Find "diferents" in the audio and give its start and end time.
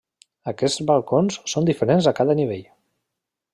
1.69-2.09